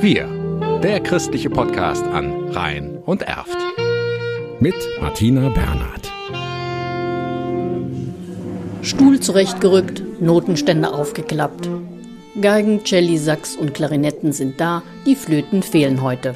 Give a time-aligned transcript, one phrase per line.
[0.00, 0.28] Wir,
[0.82, 3.56] der christliche Podcast an Rhein und Erft.
[4.60, 6.12] Mit Martina Bernhard.
[8.82, 11.70] Stuhl zurechtgerückt, Notenständer aufgeklappt.
[12.40, 16.34] Geigen, Celli, Sax und Klarinetten sind da, die Flöten fehlen heute.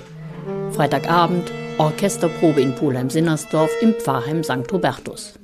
[0.70, 4.72] Freitagabend, Orchesterprobe in Pulheim-Sinnersdorf im Pfarrheim St.
[4.72, 5.34] Hubertus.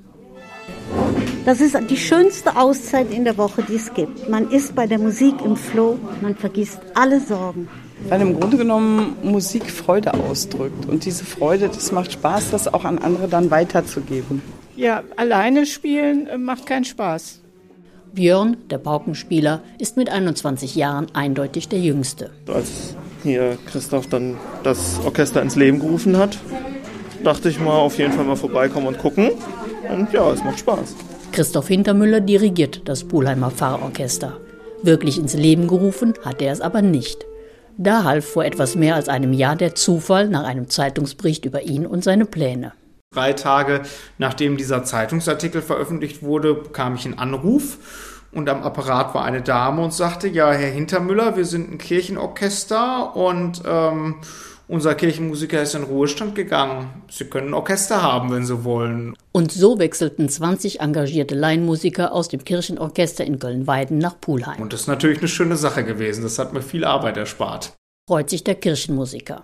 [1.49, 4.29] Das ist die schönste Auszeit in der Woche, die es gibt.
[4.29, 7.69] Man ist bei der Musik im Flow, man vergisst alle Sorgen.
[8.07, 10.85] Weil im Grunde genommen Musik Freude ausdrückt.
[10.85, 14.43] Und diese Freude, das macht Spaß, das auch an andere dann weiterzugeben.
[14.77, 17.41] Ja, alleine spielen äh, macht keinen Spaß.
[18.13, 22.29] Björn, der Paukenspieler, ist mit 21 Jahren eindeutig der Jüngste.
[22.47, 26.37] Als hier Christoph dann das Orchester ins Leben gerufen hat,
[27.25, 29.31] dachte ich mal auf jeden Fall mal vorbeikommen und gucken.
[29.91, 30.95] Und ja, es macht Spaß.
[31.39, 34.41] Christoph Hintermüller dirigiert das Pulheimer Pfarrorchester.
[34.83, 37.27] Wirklich ins Leben gerufen hat er es aber nicht.
[37.77, 41.87] Da half vor etwas mehr als einem Jahr der Zufall nach einem Zeitungsbericht über ihn
[41.87, 42.73] und seine Pläne.
[43.15, 43.83] Drei Tage
[44.19, 47.79] nachdem dieser Zeitungsartikel veröffentlicht wurde, bekam ich einen Anruf
[48.33, 53.15] und am Apparat war eine Dame und sagte, ja, Herr Hintermüller, wir sind ein Kirchenorchester
[53.15, 54.17] und ähm,
[54.69, 57.03] unser Kirchenmusiker ist in Ruhestand gegangen.
[57.11, 59.17] Sie können Orchester haben, wenn Sie wollen.
[59.33, 64.61] Und so wechselten 20 engagierte Laienmusiker aus dem Kirchenorchester in Köln-Weiden nach Pulheim.
[64.61, 66.23] Und das ist natürlich eine schöne Sache gewesen.
[66.23, 67.73] Das hat mir viel Arbeit erspart.
[68.09, 69.43] Freut sich der Kirchenmusiker.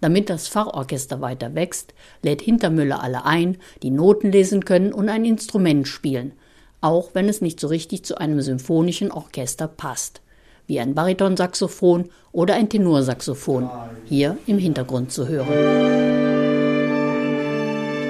[0.00, 5.24] Damit das Pfarrorchester weiter wächst, lädt Hintermüller alle ein, die Noten lesen können und ein
[5.24, 6.32] Instrument spielen,
[6.80, 10.20] auch wenn es nicht so richtig zu einem symphonischen Orchester passt,
[10.66, 13.70] wie ein Baritonsaxophon oder ein Tenorsaxophon,
[14.06, 15.48] hier im Hintergrund zu hören.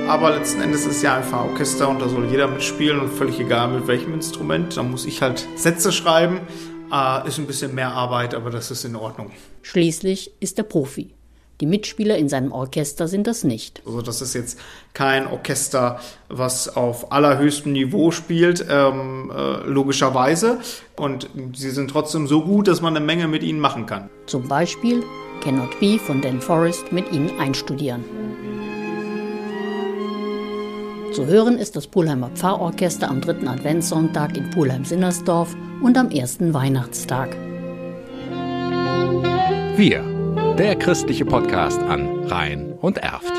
[0.09, 3.41] Aber letzten Endes ist es ja ein Pfarrorchester und da soll jeder mitspielen und völlig
[3.41, 4.77] egal mit welchem Instrument.
[4.77, 6.41] Da muss ich halt Sätze schreiben.
[6.93, 9.31] Äh, ist ein bisschen mehr Arbeit, aber das ist in Ordnung.
[9.63, 11.15] Schließlich ist er Profi.
[11.61, 13.81] Die Mitspieler in seinem Orchester sind das nicht.
[13.87, 14.59] Also das ist jetzt
[14.93, 20.59] kein Orchester, was auf allerhöchstem Niveau spielt, ähm, äh, logischerweise.
[20.97, 24.11] Und sie sind trotzdem so gut, dass man eine Menge mit ihnen machen kann.
[24.27, 25.03] Zum Beispiel
[25.43, 28.05] Cannot Be von Dan Forrest mit ihnen einstudieren.
[31.13, 37.37] Zu hören ist das Pulheimer Pfarrorchester am dritten Adventssonntag in Pulheim-Sinnersdorf und am ersten Weihnachtstag.
[39.77, 40.03] Wir,
[40.59, 43.33] der christliche Podcast an Rhein und Erft.